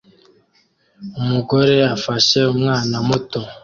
[1.19, 3.39] Umugore afashe umwana muto